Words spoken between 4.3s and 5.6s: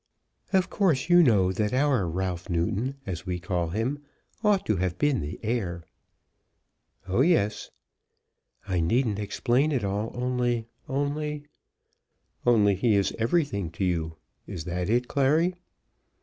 ought to have been the